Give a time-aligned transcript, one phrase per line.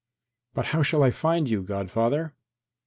[0.55, 2.33] "But how shall I find you, godfather?"